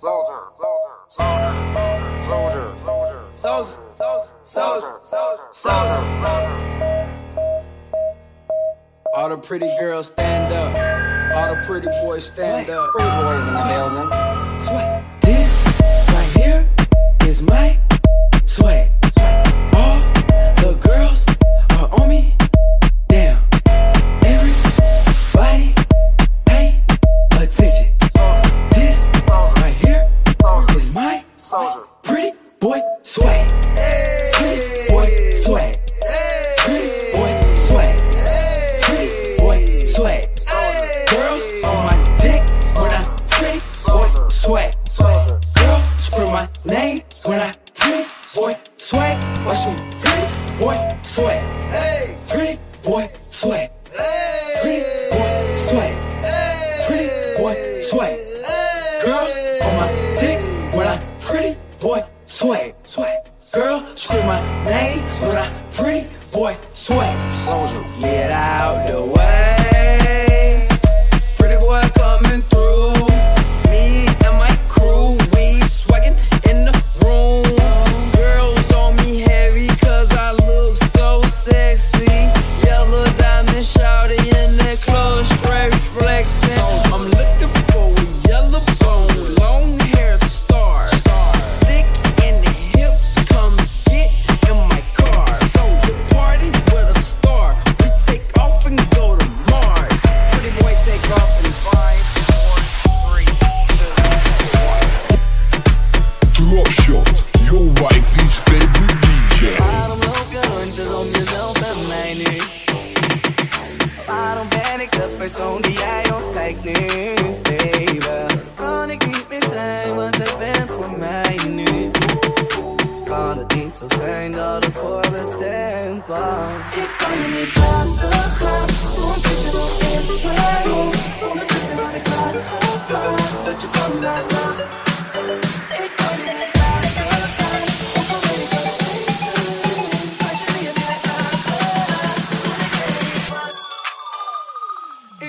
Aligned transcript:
soldier, 0.00 0.44
soldier, 0.56 0.96
soldier, 1.08 2.74
soldier, 2.80 3.28
soldier, 3.32 3.78
soldier, 4.44 4.98
soldier, 5.52 5.52
soldier. 5.52 6.56
All 9.14 9.28
the 9.28 9.36
pretty 9.36 9.66
girls 9.78 10.06
stand 10.06 10.54
up. 10.54 10.72
All 11.36 11.54
the 11.54 11.60
pretty 11.66 11.88
boys 12.02 12.24
stand 12.24 12.64
Sweat. 12.64 12.78
up. 12.78 12.90
Pretty 12.92 13.10
boys 13.10 13.46
in 13.46 13.54
the 13.54 13.64
building. 13.68 14.08
Sweat. 14.64 15.20
This 15.20 15.80
right 16.08 16.42
here 16.42 16.68
is 17.28 17.42
my 17.42 17.78
sweat. 18.46 18.90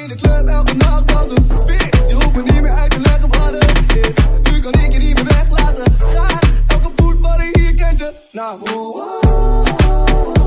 in 0.02 0.08
de 0.08 0.16
club 0.16 0.48
elke 0.48 0.74
nacht 0.74 1.14
was 1.14 1.30
een 1.30 1.66
bitch. 1.66 2.10
Je 2.10 2.14
hoeft 2.14 2.36
me 2.36 2.42
niet 2.42 2.62
meer 2.62 2.72
uit 2.72 2.92
te 2.92 3.00
leggen 3.00 3.30
wat 3.30 3.52
het 3.52 3.96
is. 3.96 4.16
Nu 4.52 4.60
kan 4.60 4.74
ik 4.74 4.92
je 4.92 5.00
niet 5.00 5.16
meer 5.16 5.26
weglaten. 5.26 5.92
Ga, 5.94 6.40
elke 6.68 6.90
voetballer 6.96 7.50
hier 7.52 7.76
kent 7.76 8.00
je. 8.00 8.12
Nou, 8.32 8.60
wow. 8.64 10.41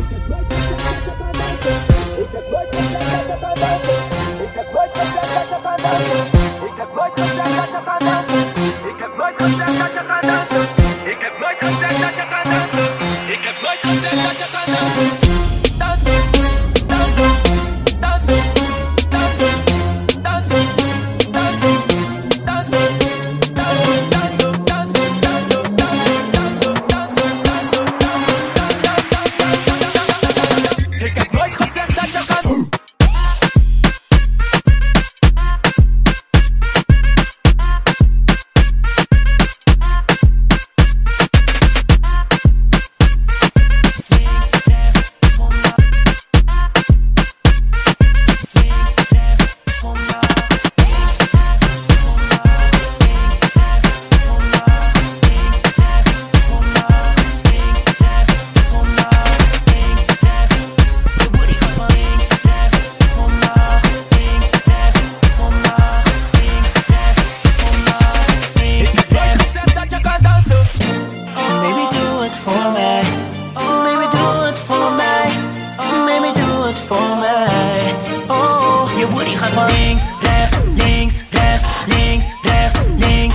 Take 0.00 0.12
it 0.12 0.30
back. 0.30 0.59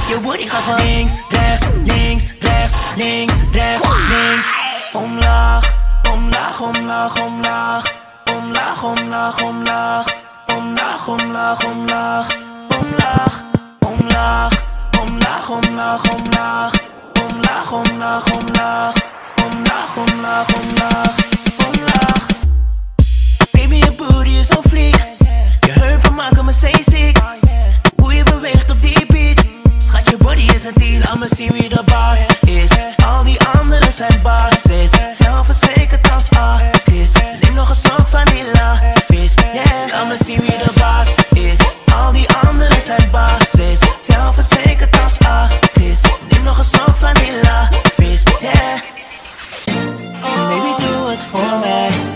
Je 0.08 0.20
booty 0.20 0.48
gaat 0.48 0.62
van 0.62 0.76
links, 0.76 1.22
rechts, 1.30 1.74
links, 1.84 2.34
rechts, 2.40 2.78
links, 2.96 3.34
rechts, 3.52 3.88
links. 4.10 4.54
Omlaag, 4.94 5.76
omlaag, 6.12 6.62
omlaag, 6.62 7.22
omlaag. 7.22 7.94
Omlaag, 8.38 8.84
omlaag, 8.84 9.44
omlaag. 9.44 10.06
Omlaag, 10.58 11.08
omlaag, 11.08 11.66
omlaag. 11.66 12.28
Omlaag, 12.80 13.44
omlaag, 13.80 14.52
omlaag, 15.02 15.50
omlaag, 15.50 16.10
omlaag. 16.10 16.74
Omlaag, 17.22 17.72
omlaag, 17.72 18.32
omlaag. 18.32 18.94
Omlaag, 19.46 19.98
omlaag, 19.98 20.48
omlaag. 20.56 21.16
Omlaag. 21.68 22.26
Baby, 23.52 23.76
je 23.76 23.92
booty 23.92 24.30
is 24.30 24.48
zo 24.48 24.62
vlieg. 24.62 25.06
Je 25.60 25.72
heupen 25.72 26.14
maken 26.14 26.46
me 26.46 26.52
zeeziek. 26.52 27.18
Hoe 27.96 28.14
je 28.14 28.24
beweegt 28.24 28.72
op 28.72 28.82
die 28.82 29.06
je 30.18 30.24
body 30.24 30.46
is 30.54 30.64
een 30.64 30.74
10, 30.74 31.02
I'ma 31.14 31.28
see 31.28 31.52
wie 31.52 31.70
de 31.70 31.84
baas 31.86 32.26
is 32.46 32.70
Al 33.06 33.24
die 33.24 33.38
anderen 33.54 33.92
zijn 33.92 34.20
basis 34.24 34.92
Zelfverzekerd 35.14 36.12
als 36.12 36.30
artist 36.30 37.22
Neem 37.42 37.54
nog 37.54 37.70
een 37.70 37.76
slok 37.76 38.08
van 38.08 38.26
die 38.26 38.44
vis. 39.08 39.34
Yeah, 39.54 40.02
I'ma 40.02 40.16
see 40.16 40.40
wie 40.40 40.58
de 40.58 40.72
baas 40.80 41.16
is 41.34 41.58
Al 41.96 42.12
die 42.12 42.28
anderen 42.48 42.82
zijn 42.82 43.10
basis 43.12 43.80
Zelfverzekerd 44.02 45.04
als 45.04 45.20
artist 45.20 46.08
Neem 46.30 46.44
nog 46.44 46.58
een 46.58 46.64
slok 46.64 46.96
van 46.96 47.14
die 47.14 47.32
vis. 47.96 48.24
Yeah. 48.40 48.80
Baby 50.48 50.82
do 50.82 51.10
it 51.10 51.24
for 51.24 51.60
me. 51.60 52.15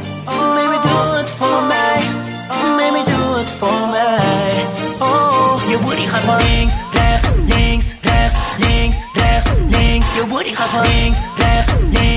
your 10.20 10.28
booty 10.28 10.52
couple 10.52 10.82
last, 11.40 11.82
name. 11.94 12.09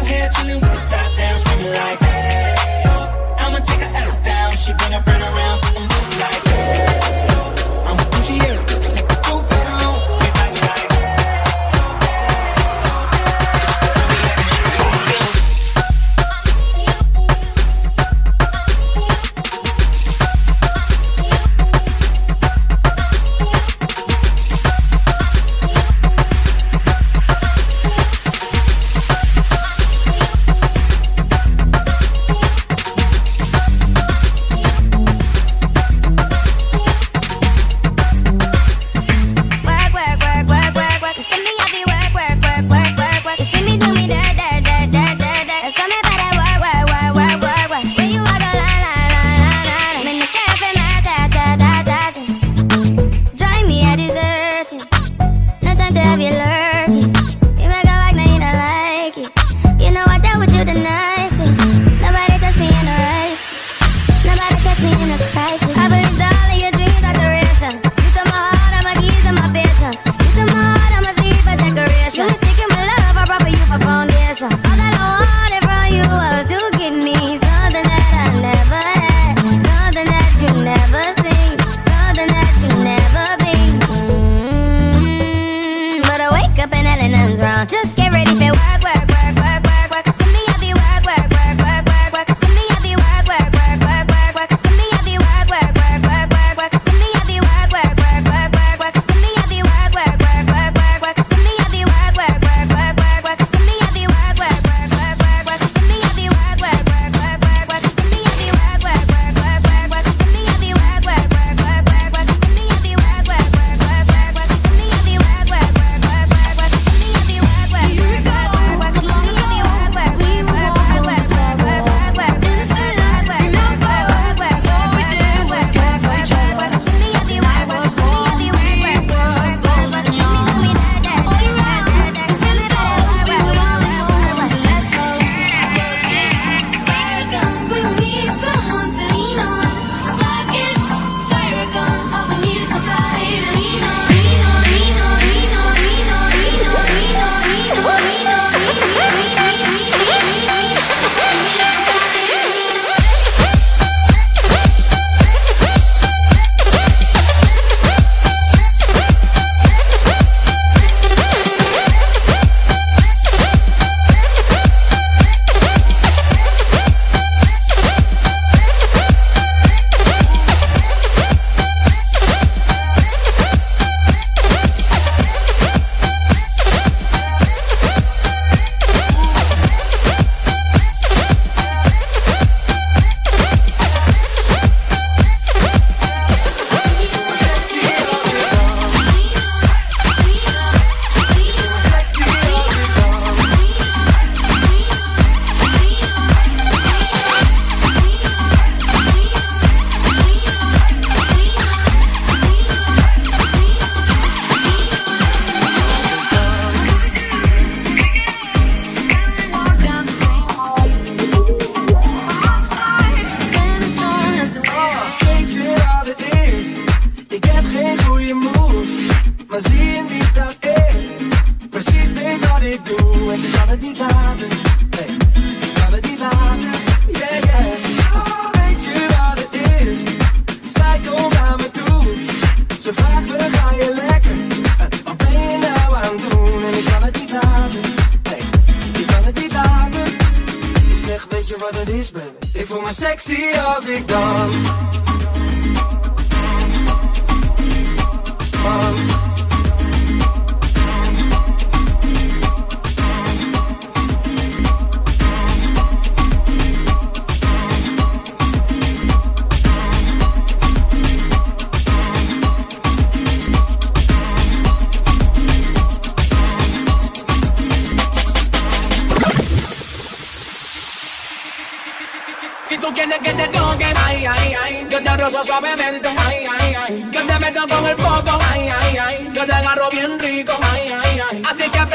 still 0.00 0.16
here 0.16 0.28
chilling 0.30 0.60
with 0.60 0.72
the 0.72 0.80
top 0.86 1.16
down, 1.16 1.38
screaming 1.38 1.72
like. 1.72 2.09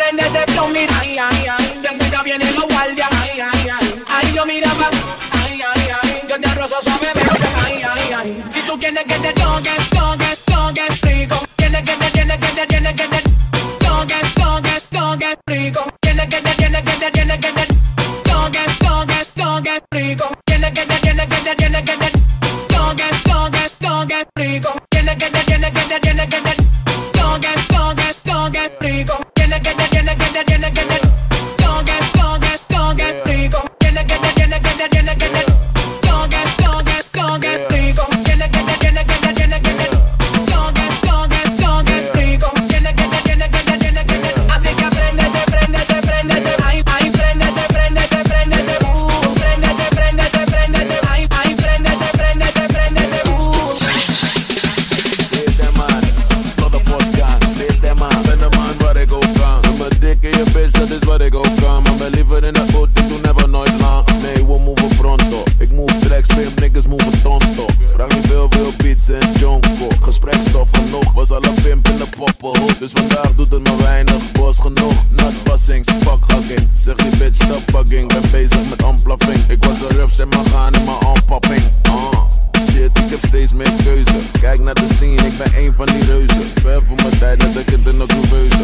prende 0.06 0.24
este 0.24 0.40
excepción, 0.40 0.72
mira, 0.72 0.94
ay, 1.02 1.18
ay, 1.18 1.48
ay, 1.58 1.82
de 1.82 3.04
ay, 4.08 4.34
yo 4.34 4.46
miraba, 4.46 4.90
yo 6.30 6.40
te 6.40 6.48
rozo 6.54 6.76
suave, 6.82 7.08
pero 7.14 7.32
ay, 7.66 7.82
ay, 7.84 8.14
ay, 8.16 8.44
si 8.50 8.62
tú 8.62 8.78
quieres 8.78 9.04
que 9.06 9.16
te 9.16 9.34
toque, 9.34 9.72
toque, 9.90 10.38
toque 10.46 10.88
rico, 11.02 11.48
tienes 11.56 11.84
que 11.84 11.96
te, 11.96 12.12
tienes 12.12 12.40
que 12.40 12.48
te, 12.48 12.68
tienes 12.68 12.96
que 12.96 13.08
te 13.08 13.22
toque, 13.80 14.16
toque, 14.36 14.82
toque 14.92 15.38
rico, 15.48 15.86
tienes 16.02 16.30
que 16.30 16.42
te, 16.42 16.56
tienes 16.56 16.84
que 16.84 16.92
te, 16.92 17.12
tienes 17.12 17.40
que 17.40 17.52
te 17.52 17.55
weinig 73.96 74.32
boos 74.32 74.60
genoeg, 74.60 74.94
not 75.10 75.34
bussings, 75.44 75.88
fuck 76.04 76.22
hugging. 76.28 76.68
Zeg 76.74 76.96
die 76.96 77.18
bitch, 77.18 77.36
stop 77.44 77.64
bugging, 77.72 78.08
ben 78.08 78.32
bezig 78.32 78.70
met 78.70 78.84
ontploffing. 78.84 79.48
Ik 79.48 79.64
was 79.64 79.80
een 79.80 79.88
rups 79.88 80.20
en 80.20 80.30
mijn 80.30 80.46
gaan 80.46 80.74
in 80.74 80.84
mijn 80.84 81.06
ontpopping. 81.06 81.64
Uh. 81.88 81.94
Ah, 81.94 82.70
shit, 82.70 82.98
ik 82.98 83.10
heb 83.10 83.20
steeds 83.28 83.54
meer 83.54 83.74
keuze. 83.84 84.20
Kijk 84.40 84.60
naar 84.60 84.74
de 84.74 84.88
scene, 84.94 85.28
ik 85.28 85.38
ben 85.38 85.52
een 85.56 85.74
van 85.74 85.86
die 85.86 86.06
reuzen. 86.06 86.52
Ver 86.62 86.84
voor 86.86 86.96
mijn 86.96 87.20
tijd 87.20 87.40
dat 87.40 87.56
ik 87.56 87.70
het 87.70 87.88
in 87.88 87.98
de 87.98 88.06
couveuse. 88.06 88.55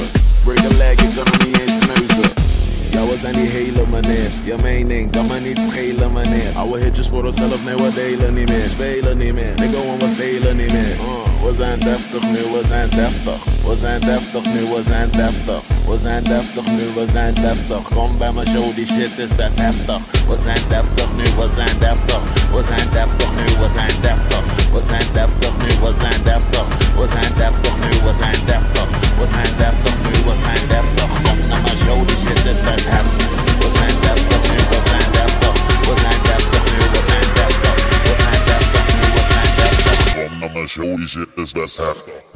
Meneers. 4.32 4.56
Je 4.56 4.62
mening 4.62 5.12
kan 5.12 5.28
me 5.28 5.40
niet 5.40 5.62
schelen, 5.62 6.14
meneer. 6.14 6.56
Oude 6.56 6.84
hitjes 6.84 7.08
voor 7.08 7.24
onszelf, 7.26 7.64
nee, 7.64 7.76
we 7.76 7.94
delen 7.94 8.34
niet 8.34 8.50
meer. 8.50 8.70
Spelen 8.70 9.18
niet 9.18 9.34
meer, 9.34 9.64
ik 9.64 9.72
gewoon 9.72 10.00
we 10.00 10.08
stelen 10.08 10.58
niet 10.58 10.72
meer. 10.72 10.96
Uh, 10.96 11.46
we 11.46 11.54
zijn 11.54 11.80
deftig 11.80 12.24
nu, 12.24 12.40
we 12.52 12.62
zijn 12.66 12.90
deftig. 12.90 13.44
We 13.68 13.76
zijn 13.76 14.02
deftig 14.02 14.46
nu, 14.54 14.62
we 14.74 14.82
zijn 14.84 15.10
deftig. 15.12 15.62
We 15.88 15.98
zijn 15.98 16.24
deftig 16.24 16.66
nu, 16.66 16.86
we 16.96 17.06
zijn 17.12 17.34
deftig. 17.34 17.84
Kom 17.96 18.18
bij 18.18 18.32
mijn 18.32 18.48
show, 18.48 18.76
die 18.76 18.86
shit 18.86 19.18
is 19.18 19.36
best 19.36 19.56
heftig. 19.56 20.00
We 20.30 20.38
zijn 20.38 20.62
deftig 20.70 21.10
nu, 21.18 21.24
we 21.24 21.48
zijn 21.56 21.78
deftig. 21.80 22.22
We 22.56 22.64
zijn 22.64 22.88
deftig 22.94 23.32
nu, 23.38 23.46
we 23.62 23.70
zijn 23.70 23.96
deftig. 24.02 24.44
We 24.74 24.82
zijn 24.82 25.08
deftig 25.14 25.54
nu, 25.62 25.70
we 25.84 25.94
zijn 26.02 26.22
deftig. 26.24 26.66
We 27.00 27.08
zijn 27.08 27.34
deftig 27.44 27.76
nu, 27.84 27.92
we 28.06 28.14
zijn 28.22 28.40
deftig. 28.46 28.88
We 29.20 29.28
zijn 29.28 29.52
deftig 29.64 29.96
nu, 30.06 30.14
we 30.28 30.36
zijn 30.46 30.64
deftig. 30.74 31.10
Kom 31.26 31.38
naar 31.50 31.62
mijn 31.62 31.78
show, 31.78 32.08
die 32.08 32.18
shit 32.18 32.46
is 32.46 32.62
best 32.62 32.88
heftig. 32.90 33.41
Show, 40.72 40.96
die 40.96 41.06
shit 41.06 41.28
is 41.36 41.52
best 41.52 41.80
heftig. 41.80 42.31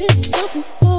It's 0.00 0.28
something 0.30 0.62
for 0.78 0.97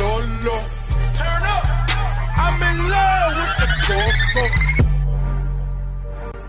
Lolo. 0.00 0.58
Turn 1.14 1.42
up. 1.42 1.64
I'm 2.36 2.62
in 2.62 2.78
love 2.88 3.36
with 3.36 3.54
the 3.62 3.68
Coco. 3.86 4.44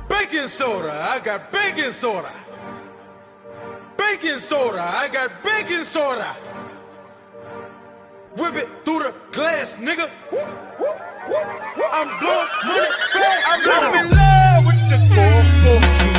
Baking 0.07 0.47
soda, 0.47 0.91
I 0.91 1.19
got 1.19 1.51
baking 1.51 1.91
soda. 1.91 2.31
Baking 3.97 4.39
soda, 4.39 4.81
I 4.81 5.07
got 5.07 5.31
baking 5.43 5.83
soda. 5.83 6.35
Whip 8.37 8.55
it 8.55 8.69
through 8.85 8.99
the 8.99 9.13
glass, 9.31 9.77
nigga. 9.77 10.09
I'm 11.91 12.19
blowing 12.19 12.47
money 12.65 12.89
fast. 13.13 13.45
I'm, 13.47 14.05
in 14.05 14.11
love 14.11 14.65
with 14.65 14.81
the 14.89 14.97
Coco. 15.15 16.18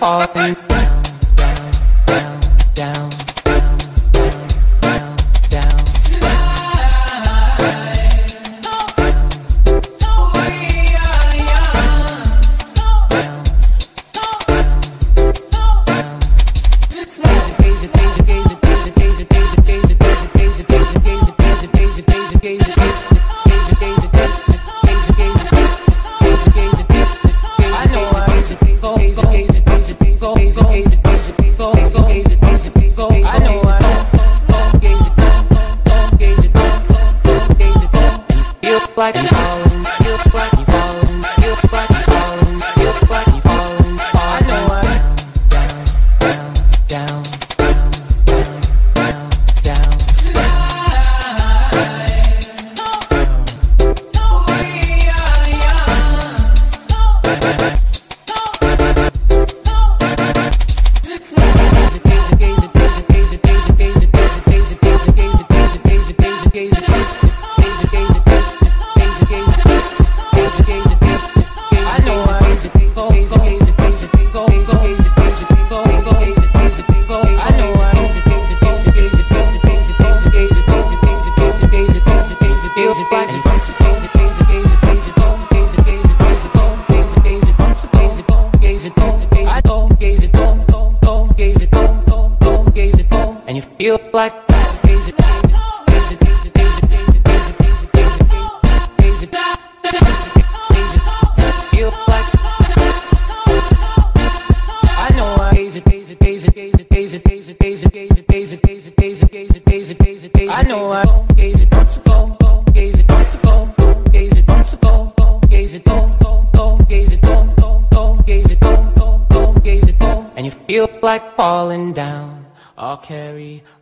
falling, 0.00 0.56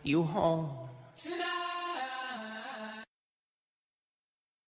you 0.03 0.23
home. 0.23 0.88